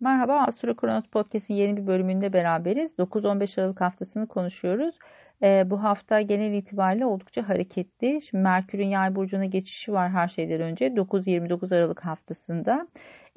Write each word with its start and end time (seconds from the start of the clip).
Merhaba, 0.00 0.40
Astro 0.46 0.76
Kronos 0.76 1.04
Podcast'in 1.06 1.54
yeni 1.54 1.76
bir 1.76 1.86
bölümünde 1.86 2.32
beraberiz. 2.32 2.92
9-15 2.98 3.60
Aralık 3.60 3.80
haftasını 3.80 4.26
konuşuyoruz. 4.26 4.94
Ee, 5.42 5.64
bu 5.70 5.82
hafta 5.82 6.20
genel 6.20 6.52
itibariyle 6.52 7.06
oldukça 7.06 7.48
hareketli. 7.48 8.22
Şimdi 8.22 8.42
Merkür'ün 8.42 8.86
yay 8.86 9.14
burcuna 9.14 9.44
geçişi 9.44 9.92
var 9.92 10.10
her 10.10 10.28
şeyden 10.28 10.60
önce 10.60 10.86
9-29 10.86 11.74
Aralık 11.74 12.04
haftasında. 12.04 12.88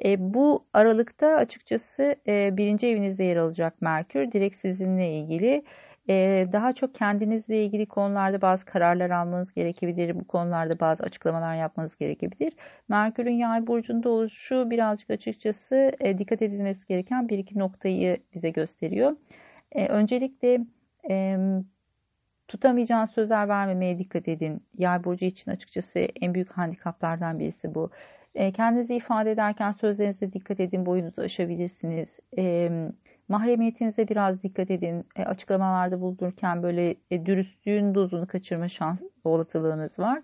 Ee, 0.06 0.34
bu 0.34 0.66
aralıkta 0.74 1.28
açıkçası 1.28 2.16
e, 2.28 2.58
birinci 2.58 2.88
evinizde 2.88 3.24
yer 3.24 3.38
alacak 3.38 3.82
Merkür. 3.82 4.32
Direkt 4.32 4.56
sizinle 4.56 5.20
ilgili 5.20 5.64
ee, 6.10 6.48
daha 6.54 6.74
çok 6.74 6.96
kendinizle 6.96 7.66
ilgili 7.66 7.86
konularda 7.86 8.42
bazı 8.42 8.66
kararlar 8.66 9.10
almanız 9.10 9.54
gerekebilir. 9.54 10.20
Bu 10.20 10.28
konularda 10.28 10.80
bazı 10.80 11.04
açıklamalar 11.04 11.56
yapmanız 11.56 11.96
gerekebilir. 11.98 12.54
Merkür'ün 12.90 13.32
yay 13.32 13.68
burcunda 13.68 14.10
oluşu 14.10 14.70
birazcık 14.70 15.10
açıkçası 15.10 15.92
e, 16.00 16.18
dikkat 16.18 16.42
edilmesi 16.42 16.88
gereken 16.88 17.30
bir 17.30 17.38
iki 17.38 17.60
noktayı 17.60 18.18
bize 18.36 18.50
gösteriyor. 18.50 19.16
E, 19.72 19.88
öncelikle 19.88 20.60
e, 21.10 21.38
tutamayacağınız 22.48 23.12
sözler 23.12 23.50
vermemeye 23.50 24.00
dikkat 24.00 24.28
edin. 24.28 24.64
Yay 24.78 25.04
burcu 25.04 25.26
için 25.26 25.52
açıkçası 25.52 26.00
en 26.00 26.34
büyük 26.34 26.52
handikaplardan 26.52 27.40
birisi 27.40 27.76
bu. 27.76 27.92
Kendinizi 28.54 28.96
ifade 28.96 29.32
ederken 29.32 29.72
sözlerinize 29.72 30.34
dikkat 30.34 30.60
edin. 30.60 30.86
Boyunuzu 30.86 31.22
aşabilirsiniz. 31.22 32.10
Mahremiyetinize 33.32 34.08
biraz 34.08 34.44
dikkat 34.44 34.72
edin. 34.72 35.06
E, 35.16 35.24
açıklamalarda 35.24 36.02
bulunurken 36.02 36.64
böyle 36.64 36.96
e, 37.12 37.26
dürüstlüğün 37.26 37.96
dozunu 37.96 38.28
kaçırma 38.28 38.70
şans 38.70 39.00
olasılığınız 39.24 40.00
var. 40.00 40.22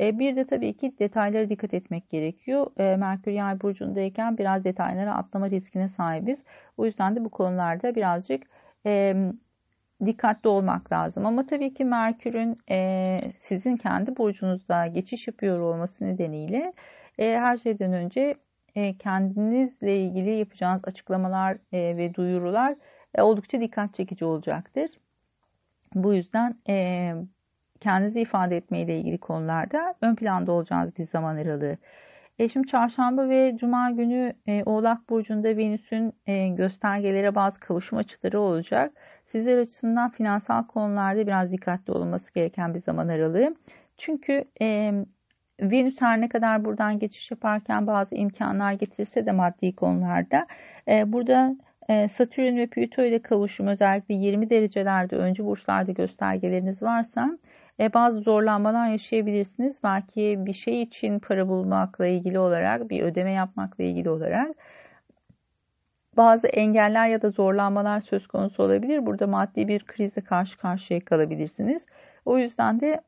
E, 0.00 0.18
bir 0.18 0.36
de 0.36 0.46
tabii 0.46 0.76
ki 0.76 0.94
detaylara 0.98 1.48
dikkat 1.50 1.74
etmek 1.74 2.10
gerekiyor. 2.10 2.66
E, 2.78 2.96
Merkür 2.96 3.32
Yay 3.32 3.60
burcundayken 3.60 4.38
biraz 4.38 4.64
detaylara 4.64 5.14
atlama 5.14 5.50
riskine 5.50 5.88
sahibiz. 5.88 6.38
O 6.76 6.86
yüzden 6.86 7.16
de 7.16 7.24
bu 7.24 7.28
konularda 7.30 7.94
birazcık 7.94 8.42
e, 8.86 9.16
dikkatli 10.06 10.48
olmak 10.48 10.92
lazım. 10.92 11.26
Ama 11.26 11.46
tabii 11.46 11.74
ki 11.74 11.84
Merkür'ün 11.84 12.58
e, 12.70 13.20
sizin 13.38 13.76
kendi 13.76 14.16
burcunuzda 14.16 14.86
geçiş 14.86 15.28
yapıyor 15.28 15.60
olması 15.60 16.04
nedeniyle 16.04 16.72
e, 17.18 17.38
her 17.38 17.58
şeyden 17.58 17.92
önce 17.92 18.34
kendinizle 18.98 20.00
ilgili 20.00 20.30
yapacağınız 20.30 20.82
açıklamalar 20.84 21.58
e, 21.72 21.96
ve 21.96 22.14
duyurular 22.14 22.74
e, 23.14 23.22
oldukça 23.22 23.60
dikkat 23.60 23.94
çekici 23.94 24.24
olacaktır. 24.24 24.90
Bu 25.94 26.14
yüzden 26.14 26.54
kendinizi 27.80 28.20
ifade 28.20 28.56
etmeyle 28.56 28.98
ilgili 28.98 29.18
konularda 29.18 29.94
ön 30.00 30.14
planda 30.14 30.52
olacağınız 30.52 30.98
bir 30.98 31.06
zaman 31.06 31.36
aralığı. 31.36 31.76
E 32.38 32.48
şimdi 32.48 32.66
çarşamba 32.66 33.28
ve 33.28 33.56
cuma 33.60 33.90
günü 33.90 34.32
e, 34.46 34.62
Oğlak 34.64 35.10
Burcu'nda 35.10 35.56
Venüs'ün 35.56 36.12
e, 36.26 36.48
göstergelere 36.48 37.34
bazı 37.34 37.60
kavuşum 37.60 37.98
açıları 37.98 38.40
olacak. 38.40 38.92
Sizler 39.26 39.58
açısından 39.58 40.10
finansal 40.10 40.66
konularda 40.66 41.26
biraz 41.26 41.52
dikkatli 41.52 41.92
olunması 41.92 42.32
gereken 42.34 42.74
bir 42.74 42.82
zaman 42.82 43.08
aralığı. 43.08 43.56
Çünkü 43.96 44.44
e, 44.60 44.92
Venüs 45.60 46.00
her 46.00 46.20
ne 46.20 46.28
kadar 46.28 46.64
buradan 46.64 46.98
geçiş 46.98 47.30
yaparken 47.30 47.86
bazı 47.86 48.14
imkanlar 48.14 48.72
getirirse 48.72 49.26
de 49.26 49.32
maddi 49.32 49.76
konularda 49.76 50.46
e, 50.88 51.12
burada 51.12 51.56
e, 51.88 52.08
Satürn 52.08 52.56
ve 52.56 52.66
Plüto 52.66 53.02
ile 53.04 53.22
kavuşum 53.22 53.66
özellikle 53.66 54.14
20 54.14 54.50
derecelerde 54.50 55.16
öncü 55.16 55.44
burçlarda 55.44 55.92
göstergeleriniz 55.92 56.82
varsa 56.82 57.38
e, 57.80 57.92
bazı 57.94 58.20
zorlanmalar 58.20 58.88
yaşayabilirsiniz. 58.88 59.76
Belki 59.84 60.36
bir 60.38 60.52
şey 60.52 60.82
için 60.82 61.18
para 61.18 61.48
bulmakla 61.48 62.06
ilgili 62.06 62.38
olarak 62.38 62.90
bir 62.90 63.02
ödeme 63.02 63.32
yapmakla 63.32 63.84
ilgili 63.84 64.10
olarak 64.10 64.56
bazı 66.16 66.46
engeller 66.46 67.08
ya 67.08 67.22
da 67.22 67.30
zorlanmalar 67.30 68.00
söz 68.00 68.26
konusu 68.26 68.62
olabilir. 68.62 69.06
Burada 69.06 69.26
maddi 69.26 69.68
bir 69.68 69.84
krizle 69.84 70.22
karşı 70.22 70.58
karşıya 70.58 71.00
kalabilirsiniz. 71.00 71.82
O 72.24 72.38
yüzden 72.38 72.80
de 72.80 73.00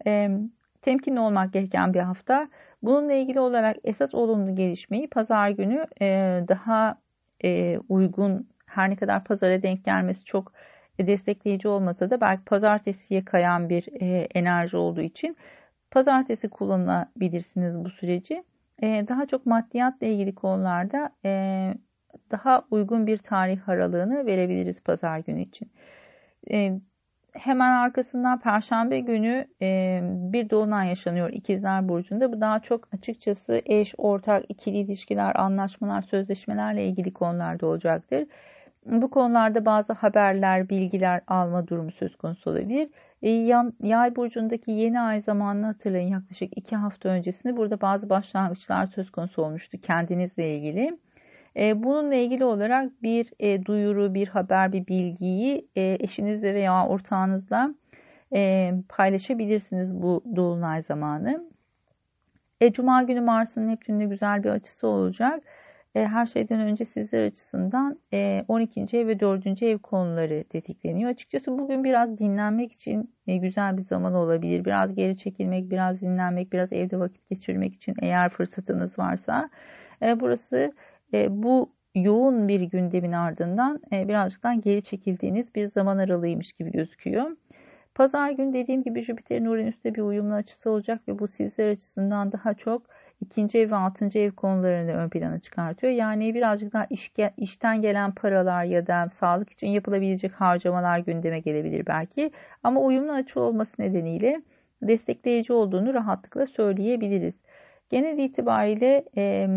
temkinli 0.88 1.20
olmak 1.20 1.52
gereken 1.52 1.94
bir 1.94 2.00
hafta. 2.00 2.48
Bununla 2.82 3.12
ilgili 3.12 3.40
olarak 3.40 3.76
esas 3.84 4.14
olumlu 4.14 4.54
gelişmeyi 4.54 5.08
pazar 5.08 5.50
günü 5.50 5.86
e, 6.00 6.06
daha 6.48 6.98
e, 7.44 7.78
uygun 7.88 8.48
her 8.66 8.90
ne 8.90 8.96
kadar 8.96 9.24
pazara 9.24 9.62
denk 9.62 9.84
gelmesi 9.84 10.24
çok 10.24 10.52
destekleyici 10.98 11.68
olmasa 11.68 12.10
da 12.10 12.20
belki 12.20 12.44
pazartesiye 12.44 13.24
kayan 13.24 13.68
bir 13.68 14.02
e, 14.02 14.28
enerji 14.34 14.76
olduğu 14.76 15.00
için 15.00 15.36
pazartesi 15.90 16.48
kullanabilirsiniz 16.48 17.84
bu 17.84 17.90
süreci. 17.90 18.44
Daha 18.82 19.26
çok 19.26 19.46
maddiyatla 19.46 20.06
ilgili 20.06 20.34
konularda 20.34 21.10
daha 22.30 22.62
uygun 22.70 23.06
bir 23.06 23.18
tarih 23.18 23.68
aralığını 23.68 24.26
verebiliriz 24.26 24.82
pazar 24.82 25.18
günü 25.18 25.42
için 25.42 25.70
hemen 27.38 27.72
arkasından 27.72 28.40
Perşembe 28.40 29.00
günü 29.00 29.46
e, 29.62 30.00
bir 30.02 30.50
dolunay 30.50 30.88
yaşanıyor 30.88 31.30
İkizler 31.32 31.88
Burcu'nda. 31.88 32.32
Bu 32.32 32.40
daha 32.40 32.60
çok 32.60 32.88
açıkçası 32.94 33.62
eş, 33.64 33.94
ortak, 33.98 34.44
ikili 34.48 34.76
ilişkiler, 34.76 35.36
anlaşmalar, 35.36 36.02
sözleşmelerle 36.02 36.86
ilgili 36.86 37.12
konularda 37.12 37.66
olacaktır. 37.66 38.26
Bu 38.86 39.10
konularda 39.10 39.64
bazı 39.64 39.92
haberler, 39.92 40.68
bilgiler 40.68 41.20
alma 41.26 41.68
durumu 41.68 41.92
söz 41.92 42.16
konusu 42.16 42.50
olabilir. 42.50 42.88
Yay 43.82 44.16
burcundaki 44.16 44.70
yeni 44.70 45.00
ay 45.00 45.20
zamanını 45.20 45.66
hatırlayın 45.66 46.08
yaklaşık 46.08 46.58
iki 46.58 46.76
hafta 46.76 47.08
öncesinde 47.08 47.56
burada 47.56 47.80
bazı 47.80 48.10
başlangıçlar 48.10 48.86
söz 48.86 49.10
konusu 49.10 49.42
olmuştu 49.42 49.78
kendinizle 49.82 50.56
ilgili. 50.56 50.98
E, 51.56 51.82
bununla 51.82 52.14
ilgili 52.14 52.44
olarak 52.44 53.02
bir 53.02 53.32
e, 53.40 53.64
duyuru, 53.64 54.14
bir 54.14 54.28
haber, 54.28 54.72
bir 54.72 54.86
bilgiyi 54.86 55.68
e, 55.76 55.96
eşinizle 56.00 56.54
veya 56.54 56.86
ortağınızla 56.86 57.74
paylaşabilirsiniz 58.88 60.02
bu 60.02 60.24
dolunay 60.36 60.82
zamanı. 60.82 61.44
Cuma 62.72 63.02
günü 63.02 63.20
Mars'ın 63.20 63.68
Neptün'le 63.68 64.10
güzel 64.10 64.44
bir 64.44 64.48
açısı 64.48 64.86
olacak. 64.86 65.42
Her 65.94 66.26
şeyden 66.26 66.60
önce 66.60 66.84
sizler 66.84 67.26
açısından 67.26 67.98
12. 68.48 68.96
ev 68.96 69.06
ve 69.06 69.20
4. 69.20 69.62
ev 69.62 69.78
konuları 69.78 70.44
tetikleniyor. 70.44 71.10
Açıkçası 71.10 71.58
bugün 71.58 71.84
biraz 71.84 72.18
dinlenmek 72.18 72.72
için 72.72 73.14
güzel 73.26 73.78
bir 73.78 73.82
zaman 73.82 74.14
olabilir. 74.14 74.64
Biraz 74.64 74.94
geri 74.94 75.16
çekilmek, 75.16 75.70
biraz 75.70 76.00
dinlenmek, 76.00 76.52
biraz 76.52 76.72
evde 76.72 76.98
vakit 76.98 77.28
geçirmek 77.30 77.74
için 77.74 77.94
eğer 78.02 78.28
fırsatınız 78.28 78.98
varsa. 78.98 79.50
Burası 80.02 80.72
bu 81.30 81.72
yoğun 81.94 82.48
bir 82.48 82.60
gündemin 82.60 83.12
ardından 83.12 83.80
e, 83.92 84.08
birazcıktan 84.08 84.60
geri 84.60 84.82
çekildiğiniz 84.82 85.54
bir 85.54 85.68
zaman 85.68 85.98
aralığıymış 85.98 86.52
gibi 86.52 86.72
gözüküyor. 86.72 87.30
Pazar 87.94 88.30
günü 88.30 88.52
dediğim 88.52 88.82
gibi 88.82 89.02
Jüpiter'in 89.02 89.44
Uranüs'te 89.44 89.94
bir 89.94 90.02
uyumlu 90.02 90.34
açısı 90.34 90.70
olacak 90.70 91.00
ve 91.08 91.18
bu 91.18 91.28
sizler 91.28 91.70
açısından 91.70 92.32
daha 92.32 92.54
çok 92.54 92.82
ikinci 93.20 93.58
ev 93.58 93.70
ve 93.70 93.76
altıncı 93.76 94.18
ev 94.18 94.30
konularını 94.30 94.92
ön 94.92 95.08
plana 95.08 95.38
çıkartıyor. 95.38 95.92
Yani 95.92 96.34
birazcık 96.34 96.72
daha 96.72 96.86
iş, 96.90 97.12
işten 97.36 97.82
gelen 97.82 98.12
paralar 98.12 98.64
ya 98.64 98.86
da 98.86 99.08
sağlık 99.20 99.50
için 99.50 99.66
yapılabilecek 99.68 100.32
harcamalar 100.32 100.98
gündeme 100.98 101.40
gelebilir 101.40 101.86
belki. 101.86 102.30
Ama 102.62 102.80
uyumlu 102.80 103.12
açı 103.12 103.40
olması 103.40 103.82
nedeniyle 103.82 104.42
destekleyici 104.82 105.52
olduğunu 105.52 105.94
rahatlıkla 105.94 106.46
söyleyebiliriz. 106.46 107.34
Genel 107.90 108.18
itibariyle 108.18 109.04
e, 109.16 109.48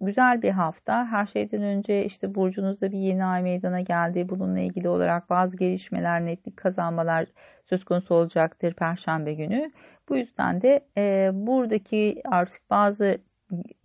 güzel 0.00 0.42
bir 0.42 0.50
hafta. 0.50 1.06
Her 1.06 1.26
şeyden 1.26 1.62
önce 1.62 2.04
işte 2.04 2.34
burcunuzda 2.34 2.92
bir 2.92 2.98
yeni 2.98 3.24
ay 3.24 3.42
meydana 3.42 3.80
geldi. 3.80 4.28
Bununla 4.28 4.60
ilgili 4.60 4.88
olarak 4.88 5.30
bazı 5.30 5.56
gelişmeler, 5.56 6.24
netlik 6.24 6.56
kazanmalar 6.56 7.26
söz 7.66 7.84
konusu 7.84 8.14
olacaktır 8.14 8.74
Perşembe 8.74 9.34
günü. 9.34 9.70
Bu 10.08 10.16
yüzden 10.16 10.62
de 10.62 10.80
e, 10.96 11.30
buradaki 11.34 12.22
artık 12.24 12.70
bazı 12.70 13.18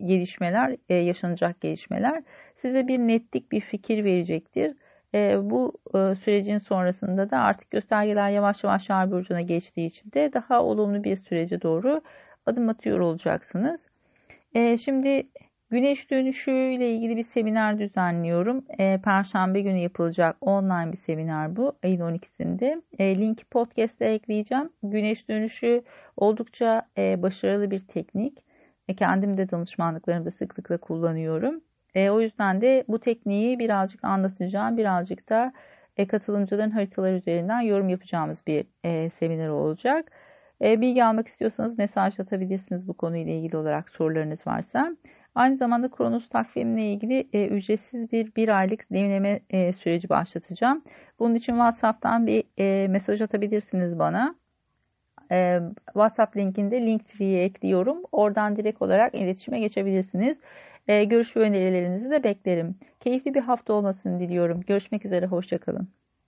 gelişmeler, 0.00 0.76
e, 0.88 0.94
yaşanacak 0.94 1.60
gelişmeler 1.60 2.22
size 2.56 2.88
bir 2.88 2.98
netlik, 2.98 3.52
bir 3.52 3.60
fikir 3.60 4.04
verecektir. 4.04 4.76
E, 5.14 5.50
bu 5.50 5.72
e, 5.94 6.14
sürecin 6.14 6.58
sonrasında 6.58 7.30
da 7.30 7.38
artık 7.38 7.70
göstergeler 7.70 8.30
yavaş 8.30 8.64
yavaş 8.64 8.88
yay 8.88 9.10
burcuna 9.10 9.40
geçtiği 9.40 9.86
için 9.86 10.12
de 10.12 10.32
daha 10.32 10.62
olumlu 10.62 11.04
bir 11.04 11.16
sürece 11.16 11.62
doğru 11.62 12.00
adım 12.46 12.68
atıyor 12.68 13.00
olacaksınız. 13.00 13.80
E, 14.54 14.78
şimdi 14.78 15.26
Güneş 15.74 16.10
dönüşü 16.10 16.50
ile 16.50 16.90
ilgili 16.90 17.16
bir 17.16 17.22
seminer 17.22 17.78
düzenliyorum. 17.78 18.64
E, 18.78 19.00
Perşembe 19.04 19.60
günü 19.60 19.78
yapılacak 19.78 20.36
online 20.40 20.92
bir 20.92 20.96
seminer 20.96 21.56
bu. 21.56 21.72
Ayın 21.84 22.00
12'sinde. 22.00 22.82
E, 22.98 23.18
linki 23.18 23.44
podcast'e 23.44 24.04
ekleyeceğim. 24.04 24.70
Güneş 24.82 25.28
dönüşü 25.28 25.82
oldukça 26.16 26.82
e, 26.98 27.22
başarılı 27.22 27.70
bir 27.70 27.86
teknik. 27.86 28.44
E, 28.88 28.94
kendim 28.94 29.36
de 29.36 29.50
danışmanlıklarımda 29.50 30.30
sıklıkla 30.30 30.76
kullanıyorum. 30.78 31.60
E, 31.94 32.10
o 32.10 32.20
yüzden 32.20 32.60
de 32.60 32.84
bu 32.88 32.98
tekniği 32.98 33.58
birazcık 33.58 34.04
anlatacağım. 34.04 34.76
Birazcık 34.76 35.28
da 35.28 35.52
e, 35.96 36.06
katılımcıların 36.06 36.70
haritalar 36.70 37.12
üzerinden 37.12 37.60
yorum 37.60 37.88
yapacağımız 37.88 38.46
bir 38.46 38.66
e, 38.84 39.10
seminer 39.10 39.48
olacak. 39.48 40.10
E, 40.62 40.80
bilgi 40.80 41.04
almak 41.04 41.28
istiyorsanız 41.28 41.78
mesaj 41.78 42.20
atabilirsiniz 42.20 42.88
bu 42.88 42.94
konuyla 42.94 43.32
ilgili 43.32 43.56
olarak 43.56 43.90
sorularınız 43.90 44.46
varsa. 44.46 44.96
Aynı 45.34 45.56
zamanda 45.56 45.88
Kronos 45.90 46.28
takvimle 46.28 46.92
ilgili 46.92 47.28
e, 47.32 47.46
ücretsiz 47.46 48.12
bir 48.12 48.34
bir 48.36 48.48
aylık 48.48 48.90
dinleme 48.92 49.40
e, 49.50 49.72
süreci 49.72 50.08
başlatacağım. 50.08 50.84
Bunun 51.18 51.34
için 51.34 51.52
WhatsApp'tan 51.52 52.26
bir 52.26 52.44
e, 52.58 52.88
mesaj 52.88 53.20
atabilirsiniz 53.20 53.98
bana. 53.98 54.34
E, 55.32 55.60
WhatsApp 55.86 56.36
linkinde 56.36 56.80
Linktree'ye 56.86 57.44
ekliyorum. 57.44 58.02
Oradan 58.12 58.56
direkt 58.56 58.82
olarak 58.82 59.14
iletişime 59.14 59.60
geçebilirsiniz. 59.60 60.38
E, 60.88 61.04
görüş 61.04 61.36
ve 61.36 61.40
önerilerinizi 61.40 62.10
de 62.10 62.24
beklerim. 62.24 62.78
Keyifli 63.00 63.34
bir 63.34 63.40
hafta 63.40 63.72
olmasını 63.72 64.20
diliyorum. 64.20 64.60
Görüşmek 64.60 65.04
üzere, 65.04 65.26
hoşçakalın. 65.26 66.03